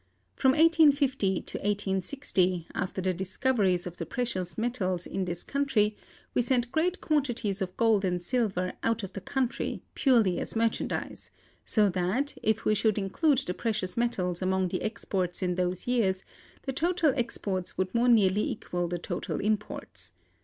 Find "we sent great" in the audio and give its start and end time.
6.33-7.01